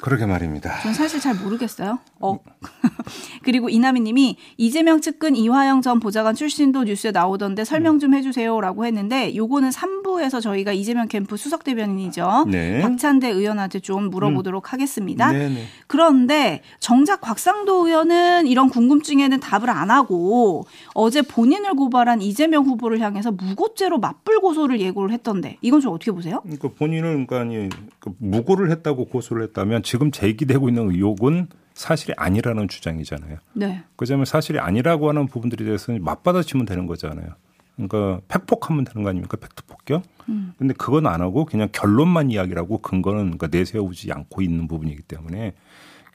그러게 0.00 0.26
말입니다. 0.26 0.80
전 0.82 0.94
사실 0.94 1.18
잘 1.18 1.34
모르겠어요. 1.34 1.98
어. 2.20 2.38
그리고 3.42 3.68
이나미 3.68 4.00
님이 4.00 4.36
이재명 4.56 5.00
측근 5.00 5.34
이화영 5.34 5.82
전 5.82 5.98
보좌관 5.98 6.36
출신도 6.36 6.84
뉴스에 6.84 7.10
나오던데 7.10 7.64
설명 7.64 7.98
좀 7.98 8.14
해주세요라고 8.14 8.86
했는데 8.86 9.34
요거는 9.34 9.70
3부에서 9.70 10.40
저희가 10.40 10.72
이재명 10.72 11.08
캠프 11.08 11.36
수석 11.36 11.64
대변인이죠. 11.64 12.46
네. 12.48 12.80
박찬대 12.80 13.28
의원한테 13.28 13.80
좀 13.80 14.10
물어보도록 14.10 14.66
음. 14.66 14.72
하겠습니다. 14.72 15.32
네네. 15.32 15.48
네. 15.48 15.64
그런데 15.88 16.62
정작 16.78 17.20
곽상도 17.20 17.86
의원은 17.86 18.46
이런 18.46 18.68
궁금증에는 18.68 19.40
답을 19.40 19.68
안 19.68 19.90
하고 19.90 20.64
어제 20.94 21.22
본인을 21.22 21.74
고발한 21.74 22.22
이재명 22.22 22.64
후보를 22.64 23.00
향해서 23.00 23.32
무고죄로 23.32 23.98
맞불 23.98 24.38
고소를 24.40 24.80
예고를 24.80 25.12
했던데 25.12 25.56
이건 25.60 25.80
좀 25.80 25.92
어떻게 25.92 26.12
보세요? 26.12 26.40
그러니까 26.42 26.68
본인을 26.78 27.26
그러니까 27.26 27.76
그 27.98 28.12
무고를 28.18 28.70
했다고 28.70 29.06
고소를 29.06 29.42
했다면 29.44 29.82
지금 29.88 30.10
제기되고 30.10 30.68
있는 30.68 30.90
의혹은 30.90 31.46
사실이 31.72 32.12
아니라는 32.18 32.68
주장이잖아요. 32.68 33.38
네. 33.54 33.82
그러면 33.96 34.26
사실이 34.26 34.58
아니라고 34.58 35.08
하는 35.08 35.26
부분들에 35.26 35.64
대해서는 35.64 36.04
맞받아치면 36.04 36.66
되는 36.66 36.86
거잖아요. 36.86 37.28
그러니까 37.74 38.20
팩폭하면 38.28 38.84
되는 38.84 39.02
거 39.02 39.08
아닙니까? 39.08 39.38
팩트 39.38 39.64
폭격. 39.64 40.02
음. 40.28 40.52
근데 40.58 40.74
그건 40.74 41.06
안 41.06 41.22
하고 41.22 41.46
그냥 41.46 41.70
결론만 41.72 42.30
이야기라고 42.30 42.82
근거는 42.82 43.38
그러니까 43.38 43.46
내세우지 43.46 44.12
않고 44.12 44.42
있는 44.42 44.68
부분이기 44.68 45.00
때문에 45.04 45.54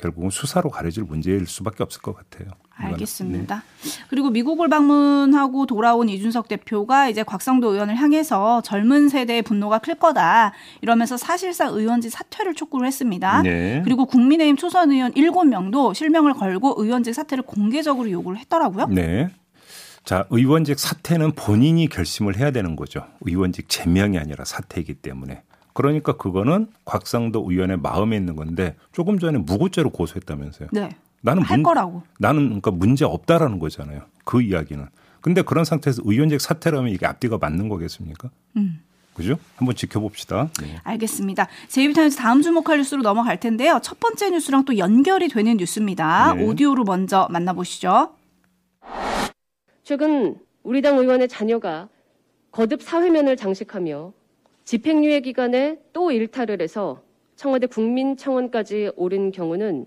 결국은 0.03 0.29
수사로 0.29 0.69
가려질 0.69 1.03
문제일 1.03 1.47
수밖에 1.47 1.81
없을 1.81 2.01
것 2.01 2.13
같아요. 2.13 2.51
알겠습니다. 2.75 3.63
네. 3.83 3.89
그리고 4.09 4.29
미국을 4.31 4.67
방문하고 4.67 5.65
돌아온 5.65 6.09
이준석 6.09 6.49
대표가 6.49 7.07
이제 7.07 7.23
곽상도 7.23 7.71
의원을 7.71 7.95
향해서 7.95 8.61
젊은 8.63 9.07
세대의 9.07 9.43
분노가 9.43 9.77
클 9.77 9.95
거다 9.95 10.51
이러면서 10.81 11.15
사실상 11.15 11.73
의원직 11.73 12.11
사퇴를 12.11 12.53
촉구를 12.53 12.85
했습니다. 12.85 13.43
네. 13.43 13.81
그리고 13.85 14.05
국민의힘 14.05 14.57
초선 14.57 14.91
의원 14.91 15.13
7명도 15.13 15.93
실명을 15.93 16.33
걸고 16.33 16.75
의원직 16.77 17.15
사퇴를 17.15 17.45
공개적으로 17.45 18.11
요구를 18.11 18.39
했더라고요. 18.39 18.87
네. 18.87 19.29
자, 20.03 20.25
의원직 20.31 20.79
사퇴는 20.79 21.31
본인이 21.31 21.87
결심을 21.87 22.37
해야 22.37 22.51
되는 22.51 22.75
거죠. 22.75 23.07
의원직 23.21 23.69
제명이 23.69 24.17
아니라 24.17 24.43
사퇴이기 24.43 24.95
때문에. 24.95 25.43
그러니까 25.73 26.13
그거는 26.13 26.67
곽상도 26.85 27.45
의원의 27.49 27.77
마음에 27.77 28.15
있는 28.15 28.35
건데 28.35 28.75
조금 28.91 29.19
전에 29.19 29.39
무고죄로 29.39 29.89
고소했다면서요. 29.89 30.69
네. 30.71 30.89
나는 31.21 31.43
할 31.43 31.57
문, 31.57 31.63
거라고. 31.63 32.03
나는 32.19 32.45
그러니까 32.47 32.71
문제 32.71 33.05
없다라는 33.05 33.59
거잖아요. 33.59 34.01
그 34.25 34.41
이야기는. 34.41 34.85
근데 35.21 35.41
그런 35.41 35.63
상태에서 35.63 36.01
의원직 36.05 36.41
사퇴라면 36.41 36.89
이게 36.89 37.05
앞뒤가 37.05 37.37
맞는 37.37 37.69
거겠습니까? 37.69 38.29
음. 38.57 38.81
그죠? 39.13 39.37
한번 39.57 39.75
지켜봅시다. 39.75 40.49
네. 40.61 40.79
알겠습니다. 40.83 41.47
제이비타임즈 41.69 42.17
다음 42.17 42.41
주목할 42.41 42.79
뉴스로 42.79 43.03
넘어갈 43.03 43.39
텐데요. 43.39 43.79
첫 43.81 43.99
번째 43.99 44.31
뉴스랑 44.31 44.65
또 44.65 44.77
연결이 44.77 45.29
되는 45.29 45.57
뉴스입니다. 45.57 46.33
네. 46.33 46.43
오디오로 46.43 46.83
먼저 46.83 47.27
만나보시죠. 47.31 48.15
최근 49.83 50.35
우리 50.63 50.81
당 50.81 50.97
의원의 50.97 51.27
자녀가 51.27 51.89
거듭 52.51 52.81
사회면을 52.81 53.37
장식하며 53.37 54.13
집행유예 54.65 55.21
기간에 55.21 55.79
또 55.91 56.11
일탈을 56.11 56.61
해서 56.61 57.03
청와대 57.35 57.67
국민청원까지 57.67 58.91
오른 58.95 59.31
경우는 59.31 59.85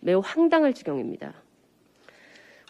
매우 0.00 0.20
황당할 0.24 0.74
지경입니다. 0.74 1.34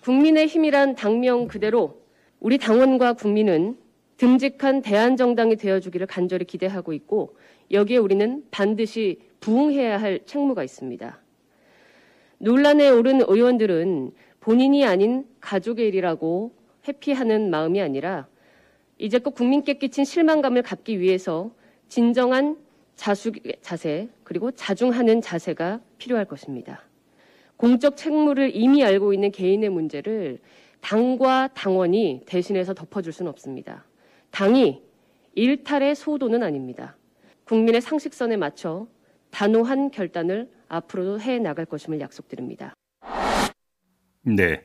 국민의 0.03 0.47
힘이란 0.47 0.95
당명 0.95 1.49
그대로 1.49 2.03
우리 2.41 2.59
당원과 2.59 3.15
국민은 3.15 3.79
듬직한 4.19 4.83
대안정당이 4.83 5.57
되어주기를 5.57 6.07
간절히 6.07 6.45
기대하고 6.45 6.93
있고 6.93 7.37
여기에 7.71 7.99
우리는 7.99 8.45
반드시 8.51 9.21
부응해야 9.41 10.01
할 10.01 10.21
책무가 10.25 10.63
있습니다. 10.63 11.21
논란에 12.39 12.89
오른 12.89 13.21
의원들은 13.21 14.13
본인이 14.41 14.85
아닌 14.85 15.27
가족의 15.41 15.89
일이라고 15.89 16.53
회피하는 16.87 17.51
마음이 17.51 17.81
아니라 17.81 18.29
이제껏 18.99 19.35
국민께 19.35 19.75
끼친 19.75 20.05
실망감을 20.05 20.63
갚기 20.63 21.01
위해서 21.01 21.51
진정한 21.89 22.57
자숙 22.97 23.37
자세 23.61 24.09
그리고 24.25 24.51
자중하는 24.51 25.21
자세가 25.21 25.81
필요할 25.99 26.25
것입니다. 26.25 26.83
공적 27.57 27.97
책무를 27.97 28.55
이미 28.55 28.85
알고 28.85 29.13
있는 29.13 29.31
개인의 29.31 29.71
문제를 29.71 30.39
당과 30.81 31.49
당원이 31.55 32.23
대신해서 32.27 32.75
덮어줄 32.75 33.13
수는 33.13 33.31
없습니다. 33.31 33.85
당이 34.31 34.83
일탈의 35.35 35.95
소도는 35.95 36.43
아닙니다. 36.43 36.97
국민의 37.45 37.81
상식선에 37.81 38.37
맞춰 38.37 38.87
단호한 39.31 39.91
결단을 39.91 40.51
앞으로도 40.69 41.21
해 41.21 41.39
나갈 41.39 41.67
것임을 41.67 42.01
약속드립니다. 42.01 42.75
네. 44.23 44.65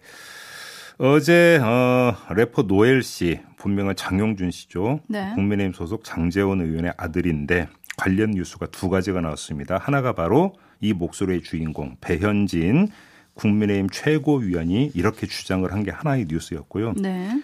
어제 1.04 1.60
어, 1.64 2.16
래퍼 2.30 2.62
노엘 2.68 3.02
씨, 3.02 3.40
분명한 3.58 3.96
장용준 3.96 4.52
씨죠. 4.52 5.00
네. 5.08 5.32
국민의힘 5.34 5.74
소속 5.74 6.04
장재원 6.04 6.62
의원의 6.62 6.94
아들인데 6.96 7.70
관련 7.98 8.30
뉴스가 8.32 8.68
두 8.68 8.88
가지가 8.88 9.20
나왔습니다. 9.22 9.80
하나가 9.80 10.14
바로 10.14 10.54
이 10.80 10.94
목소리의 10.94 11.42
주인공 11.42 11.98
배현진 12.02 12.90
국민의힘 13.34 13.90
최고위원이 13.90 14.92
이렇게 14.94 15.26
주장을 15.26 15.72
한 15.72 15.84
게 15.84 15.90
하나의 15.90 16.28
뉴스였고요. 16.30 16.94
네. 16.98 17.42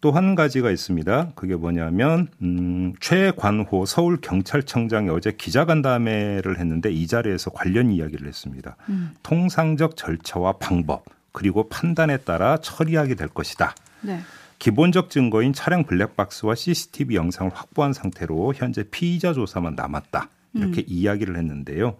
또한 0.00 0.34
가지가 0.34 0.72
있습니다. 0.72 1.30
그게 1.36 1.54
뭐냐면 1.54 2.26
음, 2.42 2.92
최관호 3.00 3.86
서울 3.86 4.20
경찰청장이 4.20 5.10
어제 5.10 5.30
기자간담회를 5.30 6.58
했는데 6.58 6.90
이 6.90 7.06
자리에서 7.06 7.50
관련 7.50 7.92
이야기를 7.92 8.26
했습니다. 8.26 8.76
음. 8.88 9.12
통상적 9.22 9.96
절차와 9.96 10.54
방법 10.54 11.04
그리고 11.36 11.68
판단에 11.68 12.16
따라 12.16 12.56
처리하게 12.56 13.14
될 13.14 13.28
것이다. 13.28 13.74
네. 14.00 14.20
기본적 14.58 15.10
증거인 15.10 15.52
차량 15.52 15.84
블랙박스와 15.84 16.54
CCTV 16.54 17.14
영상을 17.14 17.52
확보한 17.54 17.92
상태로 17.92 18.54
현재 18.56 18.84
피의자 18.90 19.34
조사만 19.34 19.74
남았다. 19.74 20.30
이렇게 20.54 20.80
음. 20.80 20.84
이야기를 20.88 21.36
했는데요. 21.36 21.98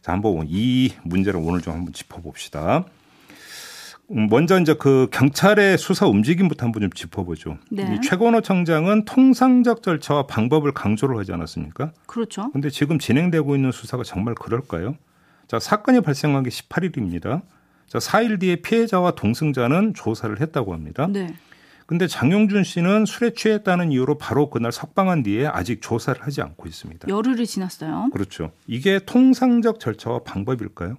자, 0.00 0.12
한번 0.12 0.46
이 0.48 0.94
문제를 1.04 1.38
오늘 1.38 1.60
좀 1.60 1.74
한번 1.74 1.92
짚어봅시다. 1.92 2.86
음, 4.12 4.28
먼저 4.30 4.58
이제 4.58 4.72
그 4.72 5.08
경찰의 5.10 5.76
수사 5.76 6.06
움직임부터 6.06 6.64
한번 6.64 6.80
좀 6.80 6.90
짚어보죠. 6.92 7.58
네. 7.70 8.00
최건호 8.00 8.40
청장은 8.40 9.04
통상적 9.04 9.82
절차와 9.82 10.28
방법을 10.28 10.72
강조를 10.72 11.18
하지 11.18 11.30
않았습니까? 11.34 11.92
그렇죠. 12.06 12.50
근데 12.52 12.70
지금 12.70 12.98
진행되고 12.98 13.54
있는 13.54 13.70
수사가 13.70 14.02
정말 14.02 14.34
그럴까요? 14.34 14.96
자, 15.46 15.58
사건이 15.58 16.00
발생한 16.00 16.42
게 16.42 16.48
18일입니다. 16.48 17.42
자, 17.86 17.98
4일 17.98 18.40
뒤에 18.40 18.56
피해자와 18.56 19.12
동승자는 19.12 19.94
조사를 19.94 20.40
했다고 20.40 20.72
합니다. 20.72 21.06
네. 21.10 21.34
근데 21.86 22.08
장용준 22.08 22.64
씨는 22.64 23.06
술에 23.06 23.30
취했다는 23.32 23.92
이유로 23.92 24.18
바로 24.18 24.50
그날 24.50 24.72
석방한 24.72 25.22
뒤에 25.22 25.46
아직 25.46 25.80
조사를 25.80 26.20
하지 26.20 26.42
않고 26.42 26.66
있습니다. 26.66 27.08
열흘이 27.08 27.46
지났어요. 27.46 28.10
그렇죠. 28.12 28.50
이게 28.66 28.98
통상적 28.98 29.78
절차와 29.78 30.24
방법일까요? 30.24 30.96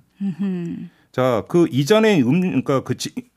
자, 1.11 1.43
그 1.49 1.67
이전에 1.71 2.21
음, 2.21 2.39
그러니까 2.39 2.83
그 2.83 2.95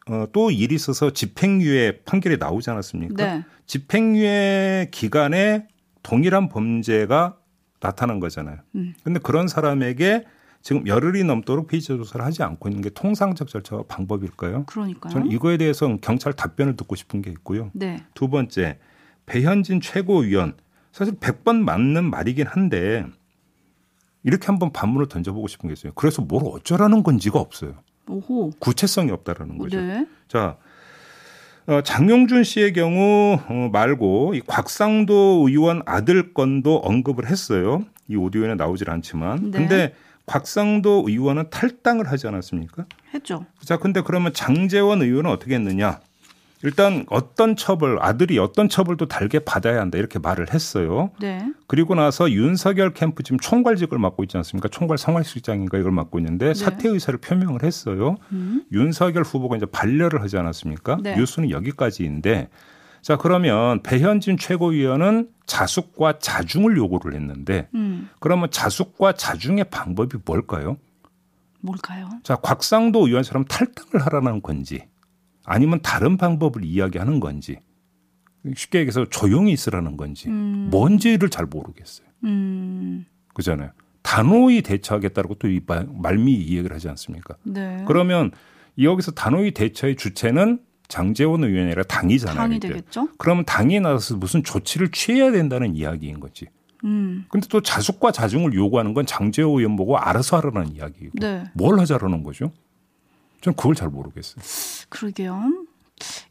어, 0.09 0.27
또 0.33 0.51
일이 0.53 0.77
있어서 0.77 1.13
집행유예 1.13 2.03
판결이 2.05 2.37
나오지 2.37 2.71
않았습니까? 2.71 3.25
네. 3.25 3.45
집행유예 3.67 4.89
기간에 4.93 5.67
동일한 6.03 6.49
범죄가 6.49 7.37
나타난 7.81 8.21
거잖아요. 8.21 8.59
음. 8.77 8.95
근데 9.03 9.19
그런 9.19 9.49
사람에게 9.49 10.25
지금 10.63 10.87
열흘이 10.87 11.25
넘도록 11.25 11.69
피의자 11.69 11.97
조사를 11.97 12.25
하지 12.25 12.43
않고 12.43 12.69
있는 12.69 12.83
게 12.83 12.91
통상적 12.91 13.49
절차와 13.49 13.85
방법일까요? 13.89 14.65
그러니까요. 14.67 15.13
저는 15.13 15.31
이거에 15.31 15.57
대해서 15.57 15.97
경찰 16.03 16.33
답변을 16.35 16.77
듣고 16.77 16.97
싶은 16.97 17.23
게 17.23 17.31
있고요. 17.31 17.71
네. 17.73 18.05
두 18.15 18.29
번째, 18.29 18.79
배현진 19.27 19.81
최고위원 19.81 20.55
사실 20.93 21.15
100번 21.15 21.63
맞는 21.63 22.05
말이긴 22.11 22.47
한데 22.47 23.07
이렇게 24.23 24.47
한번 24.47 24.73
반문을 24.73 25.09
던져보고 25.09 25.49
싶은 25.49 25.69
게 25.69 25.73
있어요. 25.73 25.93
그래서 25.95 26.21
뭘 26.21 26.43
어쩌라는 26.45 27.03
건지가 27.03 27.39
없어요. 27.39 27.77
오호. 28.07 28.51
구체성이 28.59 29.11
없다라는 29.13 29.57
거죠. 29.57 29.81
네. 29.81 30.07
자, 30.29 30.57
어, 31.67 31.81
장용준 31.83 32.45
씨의 32.45 32.73
경우 32.73 33.39
어, 33.49 33.71
말고 33.73 34.35
이 34.35 34.41
곽상도 34.41 35.47
의원 35.49 35.83
아들 35.87 36.35
건도 36.35 36.79
언급을 36.79 37.29
했어요. 37.29 37.85
이 38.09 38.17
오디오에 38.17 38.55
나오질 38.57 38.91
않지만. 38.91 39.51
네. 39.53 39.59
근데 39.59 39.95
곽상도 40.31 41.07
의원은 41.09 41.51
탈당을 41.51 42.09
하지 42.09 42.29
않았습니까? 42.29 42.87
했죠. 43.13 43.47
자, 43.65 43.79
근데 43.79 44.01
그러면 44.01 44.33
장재원 44.33 45.03
의원은 45.03 45.29
어떻게 45.29 45.57
했느냐? 45.57 45.99
일단 46.63 47.05
어떤 47.09 47.57
처벌, 47.57 47.99
아들이 48.01 48.39
어떤 48.39 48.69
처벌도 48.69 49.09
달게 49.09 49.41
받아야 49.41 49.81
한다 49.81 49.99
이렇게 49.99 50.21
말을 50.21 50.53
했어요. 50.55 51.11
네. 51.19 51.45
그리고 51.67 51.97
나서 51.97 52.31
윤석열 52.31 52.93
캠프 52.93 53.25
지금 53.25 53.41
총괄직을 53.41 53.99
맡고 53.99 54.23
있지 54.23 54.37
않습니까? 54.37 54.69
총괄 54.69 54.99
성활실장인가 54.99 55.79
이걸 55.79 55.91
맡고 55.91 56.21
있는데 56.21 56.49
네. 56.49 56.55
사퇴 56.55 56.91
의사를 56.91 57.19
표명을 57.19 57.65
했어요. 57.65 58.17
음. 58.31 58.63
윤석열 58.71 59.25
후보가 59.25 59.57
이제 59.57 59.67
반려를 59.67 60.23
하지 60.23 60.37
않았습니까? 60.37 60.99
네. 61.03 61.17
뉴스는 61.17 61.51
여기까지인데 61.51 62.51
자, 63.03 63.17
그러면 63.17 63.83
배현진 63.83 64.37
최고위원은 64.37 65.31
자숙과 65.47 66.19
자중을 66.19 66.77
요구를 66.77 67.15
했는데 67.15 67.69
음. 67.75 68.09
그러면 68.21 68.51
자숙과 68.51 69.13
자중의 69.15 69.65
방법이 69.71 70.19
뭘까요? 70.25 70.77
뭘까요? 71.61 72.09
자, 72.23 72.37
곽상도 72.37 73.07
의원처럼 73.07 73.45
탈당을 73.47 74.05
하라는 74.07 74.43
건지 74.43 74.87
아니면 75.45 75.81
다른 75.83 76.17
방법을 76.17 76.65
이야기하는 76.65 77.21
건지 77.21 77.59
쉽게 78.55 78.81
얘기해서 78.81 79.05
조용히 79.07 79.53
있으라는 79.53 79.97
건지 79.97 80.29
음. 80.29 80.69
뭔지를 80.71 81.29
잘 81.29 81.47
모르겠어요. 81.47 82.07
음. 82.25 83.05
그잖아요. 83.35 83.71
단호히 84.03 84.63
대처하겠다고 84.63 85.35
또 85.35 85.49
이 85.49 85.61
말미 85.67 86.33
이야기를 86.35 86.75
하지 86.75 86.89
않습니까? 86.89 87.35
네. 87.43 87.85
그러면 87.87 88.31
여기서 88.81 89.13
단호히 89.13 89.51
대처의 89.51 89.97
주체는 89.97 90.61
장재원 90.91 91.43
의원이 91.45 91.67
아니라 91.67 91.83
당이잖아요. 91.85 92.37
당이 92.37 92.61
되겠죠. 92.61 93.09
그러면 93.17 93.45
당이 93.47 93.81
나서서 93.81 94.17
무슨 94.17 94.43
조치를 94.45 94.91
취해야 94.91 95.31
된다는 95.33 95.75
이야기인 95.75 96.21
거지. 96.21 96.47
음. 96.85 97.25
근데 97.31 97.47
또 97.49 97.63
자숙과 97.63 98.11
자중을 98.13 98.53
요구하는 98.53 98.93
건 98.93 99.07
장재원 99.07 99.59
의원 99.59 99.77
보고 99.77 99.97
알아서 99.97 100.37
하라는 100.39 100.75
이야기고. 100.75 101.13
네. 101.15 101.45
뭘 101.55 101.79
하자라는 101.81 102.23
거죠? 102.25 102.53
전 103.41 103.55
그걸 103.55 103.75
잘 103.75 103.89
모르겠어요. 103.89 104.43
그러게요. 104.91 105.65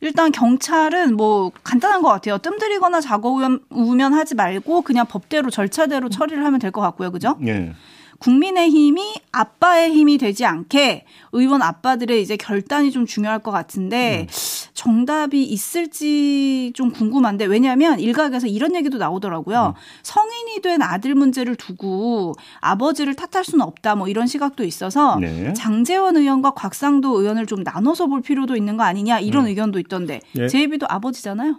일단 0.01 0.31
경찰은 0.31 1.15
뭐 1.15 1.51
간단한 1.63 2.01
것 2.01 2.09
같아요. 2.09 2.37
뜸들이거나 2.39 3.01
자고 3.01 3.39
우면 3.69 4.13
하지 4.13 4.35
말고 4.35 4.81
그냥 4.81 5.05
법대로 5.07 5.49
절차대로 5.49 6.09
처리를 6.09 6.43
하면 6.45 6.59
될 6.59 6.71
것 6.71 6.81
같고요. 6.81 7.11
그죠? 7.11 7.37
네. 7.39 7.73
국민의힘이 8.19 9.15
아빠의 9.31 9.91
힘이 9.91 10.17
되지 10.17 10.45
않게 10.45 11.05
의원 11.31 11.61
아빠들의 11.61 12.21
이제 12.21 12.37
결단이 12.37 12.91
좀 12.91 13.05
중요할 13.05 13.39
것 13.39 13.51
같은데 13.51 14.27
음. 14.29 14.33
정답이 14.73 15.43
있을지 15.43 16.71
좀 16.73 16.91
궁금한데 16.91 17.45
왜냐하면 17.45 17.99
일각에서 17.99 18.47
이런 18.47 18.75
얘기도 18.75 18.97
나오더라고요. 18.97 19.73
음. 19.75 19.79
성인이 20.03 20.61
된 20.61 20.81
아들 20.81 21.15
문제를 21.15 21.55
두고 21.55 22.33
아버지를 22.61 23.15
탓할 23.15 23.43
수는 23.43 23.65
없다 23.65 23.95
뭐 23.95 24.07
이런 24.07 24.27
시각도 24.27 24.63
있어서 24.63 25.17
네. 25.17 25.53
장제원 25.53 26.17
의원과 26.17 26.51
곽상도 26.51 27.19
의원을 27.19 27.45
좀 27.45 27.63
나눠서 27.63 28.07
볼 28.07 28.21
필요도 28.21 28.55
있는 28.55 28.77
거 28.77 28.83
아니냐 28.83 29.19
이런 29.19 29.45
음. 29.45 29.49
의견도 29.49 29.79
있던데 29.79 30.21
예. 30.37 30.47
JB도 30.47 30.85
아버지잖아요. 30.89 31.57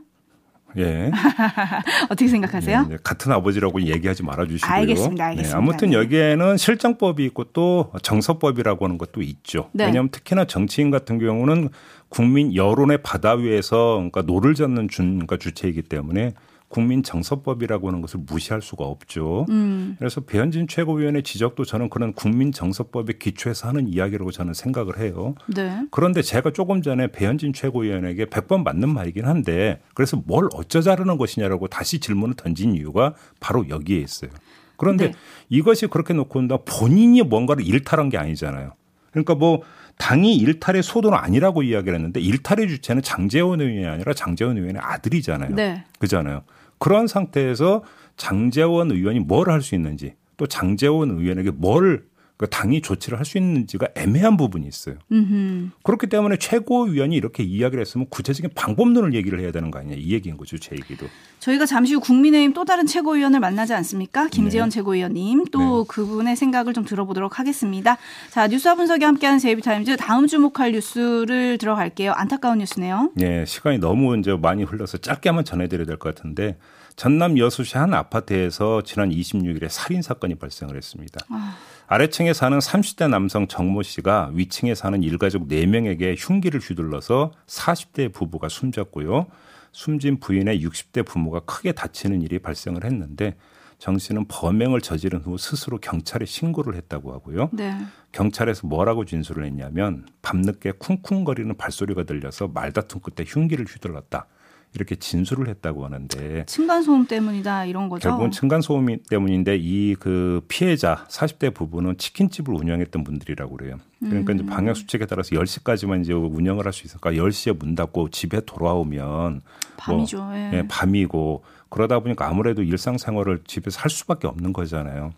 예. 0.79 1.11
어떻게 2.07 2.29
생각하세요? 2.29 2.83
네, 2.83 2.89
네. 2.91 2.97
같은 3.03 3.33
아버지라고 3.33 3.83
얘기하지 3.83 4.23
말아주시고요. 4.23 4.73
알겠습니다. 4.73 5.25
알겠습니다. 5.27 5.59
네, 5.59 5.63
아무튼 5.63 5.93
여기에는 5.93 6.57
실정법이 6.57 7.25
있고 7.27 7.45
또 7.53 7.93
정서법이라고 8.03 8.85
하는 8.85 8.99
것도 8.99 9.23
있죠. 9.23 9.71
네. 9.73 9.87
왜냐하면 9.87 10.11
특히나 10.11 10.45
정치인 10.45 10.91
같은 10.91 11.19
경우는 11.19 11.69
국민 12.09 12.55
여론의 12.55 12.99
바다 13.03 13.35
위에서 13.35 13.95
그러니까 13.95 14.23
노를 14.23 14.55
젓는 14.55 14.89
준, 14.89 15.15
그러니까 15.15 15.37
주체이기 15.37 15.83
때문에 15.83 16.35
국민 16.71 17.03
정서법이라고 17.03 17.89
하는 17.89 18.01
것을 18.01 18.21
무시할 18.25 18.63
수가 18.63 18.85
없죠. 18.85 19.45
음. 19.51 19.97
그래서 19.99 20.21
배현진 20.21 20.69
최고위원의 20.69 21.25
지적도 21.25 21.65
저는 21.65 21.91
그런 21.91 22.13
국민 22.13 22.53
정서법에 22.53 23.15
기초해서 23.19 23.67
하는 23.67 23.89
이야기라고 23.89 24.31
저는 24.31 24.55
생각을 24.55 25.01
해요. 25.01 25.35
네. 25.49 25.85
그런데 25.91 26.23
제가 26.23 26.53
조금 26.53 26.81
전에 26.81 27.09
배현진 27.09 27.53
최고위원에게 27.53 28.27
100번 28.27 28.63
맞는 28.63 28.89
말이긴 28.89 29.25
한데 29.27 29.83
그래서 29.95 30.23
뭘 30.25 30.49
어쩌자라는 30.55 31.19
것이냐라고 31.19 31.67
다시 31.67 31.99
질문을 31.99 32.37
던진 32.37 32.77
이유가 32.77 33.15
바로 33.41 33.69
여기에 33.69 33.99
있어요. 33.99 34.31
그런데 34.77 35.09
네. 35.09 35.13
이것이 35.49 35.89
그렇게 35.89 36.15
놓고 36.15 36.39
온다 36.39 36.57
본인이 36.65 37.23
뭔가를 37.23 37.67
일탈한 37.67 38.11
게 38.11 38.17
아니잖아요. 38.17 38.75
그러니까 39.11 39.35
뭐 39.35 39.63
당이 39.99 40.37
일탈의 40.37 40.85
소도는 40.85 41.19
아니라고 41.19 41.65
이야기를 41.65 41.97
했는데 41.97 42.21
일탈의 42.21 42.69
주체는 42.69 43.03
장재원 43.03 43.61
의원이 43.61 43.87
아니라 43.87 44.15
장재원 44.15 44.57
의원의 44.57 44.81
아들이잖아요. 44.81 45.57
네. 45.57 45.85
그잖아요. 45.99 46.43
그런 46.81 47.07
상태에서 47.07 47.83
장재원 48.17 48.91
의원이 48.91 49.21
뭘 49.21 49.49
할 49.51 49.63
수 49.63 49.75
있는지 49.75 50.15
또 50.37 50.47
장재원 50.47 51.11
의원에게 51.11 51.51
뭘 51.53 52.05
그 52.41 52.49
당이 52.49 52.81
조치를 52.81 53.19
할 53.19 53.27
수 53.27 53.37
있는지가 53.37 53.89
애매한 53.97 54.39
부분이 54.39 54.67
있어요. 54.67 54.95
음흠. 55.13 55.69
그렇기 55.83 56.07
때문에 56.07 56.37
최고위원이 56.39 57.15
이렇게 57.15 57.43
이야기를 57.43 57.83
했으면 57.83 58.07
구체적인 58.09 58.53
방법론을 58.55 59.13
얘기를 59.13 59.39
해야 59.41 59.53
되는 59.53 59.71
거 59.71 59.79
아니냐 59.79 59.97
이 59.99 60.11
얘기인 60.13 60.39
거죠 60.39 60.57
제 60.57 60.75
얘기도. 60.75 61.07
저희가 61.41 61.67
잠시 61.67 61.93
후 61.93 62.01
국민의힘 62.01 62.55
또 62.55 62.65
다른 62.65 62.87
최고위원을 62.87 63.41
만나지 63.41 63.75
않습니까? 63.75 64.29
김재현 64.29 64.71
네. 64.71 64.75
최고위원님 64.77 65.45
또 65.53 65.85
네. 65.85 65.89
그분의 65.89 66.35
생각을 66.35 66.73
좀 66.73 66.87
들어보도록 66.87 67.39
하겠습니다. 67.39 67.99
자 68.31 68.47
뉴스와 68.49 68.75
분석이 68.75 69.05
함께하는 69.05 69.39
제이비타임즈 69.39 69.99
다음 69.99 70.27
주목할 70.27 70.73
뉴스를 70.73 71.59
들어갈게요. 71.59 72.13
안타까운 72.13 72.57
뉴스네요. 72.59 73.13
네 73.17 73.45
시간이 73.45 73.79
너무 73.81 74.17
이제 74.19 74.35
많이 74.35 74.63
흘러서 74.65 74.97
짧게 74.97 75.29
한번 75.29 75.45
전해드려야 75.45 75.85
될 75.85 75.99
것 75.99 76.15
같은데 76.15 76.57
전남 76.97 77.37
여수시 77.39 77.77
한 77.79 77.93
아파트에서 77.95 78.83
지난 78.83 79.11
26일에 79.11 79.69
살인 79.69 80.01
사건이 80.03 80.37
발생을 80.37 80.77
했습니다. 80.77 81.21
아. 81.29 81.57
아래층에 81.93 82.35
사는 82.35 82.57
30대 82.57 83.11
남성 83.11 83.49
정모 83.49 83.83
씨가 83.83 84.31
위층에 84.35 84.77
사는 84.77 85.03
일가족 85.03 85.49
4명에게 85.49 86.15
흉기를 86.17 86.61
휘둘러서 86.61 87.33
40대 87.49 88.13
부부가 88.13 88.49
숨졌고요. 88.49 89.27
숨진 89.73 90.21
부인의 90.21 90.65
60대 90.65 91.05
부모가 91.05 91.41
크게 91.41 91.73
다치는 91.73 92.23
일이 92.23 92.39
발생을 92.39 92.85
했는데 92.85 93.35
정 93.79 93.99
씨는 93.99 94.27
범행을 94.29 94.83
저지른 94.83 95.19
후 95.19 95.37
스스로 95.37 95.79
경찰에 95.79 96.27
신고를 96.27 96.77
했다고 96.77 97.13
하고요. 97.13 97.49
네. 97.53 97.77
경찰에서 98.13 98.69
뭐라고 98.69 99.05
진술을 99.05 99.45
했냐면 99.45 100.07
밤늦게 100.23 100.75
쿵쿵거리는 100.79 101.57
발소리가 101.57 102.05
들려서 102.05 102.47
말다툼 102.47 103.01
끝에 103.01 103.27
흉기를 103.27 103.65
휘둘렀다. 103.65 104.29
이렇게 104.75 104.95
진술을 104.95 105.49
했다고 105.49 105.85
하는데 105.85 106.45
층간 106.47 106.83
소음 106.83 107.07
때문이다 107.07 107.65
이런 107.65 107.89
거죠. 107.89 108.09
결국은 108.09 108.31
층간 108.31 108.61
소음 108.63 108.87
때문인데 109.09 109.57
이 109.61 109.97
그 109.99 110.43
피해자 110.49 111.05
40대 111.09 111.53
부부는 111.53 111.99
치킨집을 111.99 112.55
운영했던 112.55 113.03
분들이라고 113.03 113.57
그래요. 113.57 113.77
그러니까 113.99 114.33
음. 114.33 114.39
이제 114.39 114.47
방역 114.47 114.77
수칙에 114.77 115.07
따라서 115.07 115.31
10시까지만 115.31 116.03
이제 116.03 116.13
운영을 116.13 116.65
할 116.67 116.73
수 116.73 116.87
있을까? 116.87 117.11
10시에 117.13 117.59
문 117.59 117.75
닫고 117.75 118.11
집에 118.11 118.41
돌아오면 118.47 119.41
밤이죠. 119.77 120.19
뭐, 120.19 120.37
예. 120.37 120.51
예, 120.55 120.65
밤이고 120.69 121.43
그러다 121.69 121.99
보니까 122.01 122.29
아무래도 122.29 122.63
일상생활을 122.63 123.43
집에서 123.47 123.81
할 123.81 123.91
수밖에 123.91 124.27
없는 124.29 124.53
거잖아요. 124.53 125.13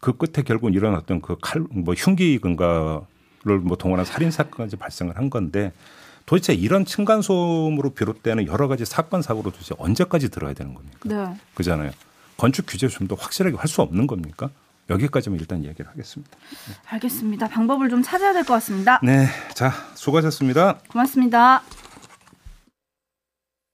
그 0.00 0.16
끝에 0.16 0.42
결국 0.44 0.74
일어났던 0.74 1.20
그 1.20 1.36
칼 1.42 1.64
뭐 1.70 1.94
흉기 1.94 2.38
근가를 2.38 3.00
뭐 3.62 3.76
동원한 3.76 4.04
살인 4.04 4.30
사건까지 4.30 4.76
발생을 4.76 5.16
한 5.16 5.30
건데 5.30 5.72
도대체 6.30 6.54
이런 6.54 6.84
층간소음으로 6.84 7.90
비롯되는 7.90 8.46
여러 8.46 8.68
가지 8.68 8.84
사건 8.84 9.20
사고로 9.20 9.50
도대체 9.50 9.74
언제까지 9.78 10.28
들어야 10.28 10.52
되는 10.54 10.74
겁니까? 10.74 10.98
네. 11.04 11.36
그잖아요. 11.54 11.90
건축 12.36 12.66
규제 12.68 12.86
좀 12.86 13.08
더 13.08 13.16
확실하게 13.16 13.56
할 13.56 13.66
수 13.66 13.82
없는 13.82 14.06
겁니까? 14.06 14.48
여기까지만 14.90 15.40
일단 15.40 15.64
이야기를 15.64 15.90
하겠습니다. 15.90 16.30
네. 16.68 16.74
알겠습니다. 16.86 17.48
방법을 17.48 17.90
좀 17.90 18.00
찾아야 18.04 18.32
될 18.32 18.44
것 18.44 18.54
같습니다. 18.54 19.00
네. 19.02 19.26
자, 19.54 19.72
수고하셨습니다. 19.96 20.78
고맙습니다. 20.88 21.62